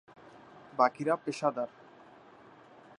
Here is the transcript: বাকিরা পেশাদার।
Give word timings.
বাকিরা 0.73 1.15
পেশাদার। 1.15 1.69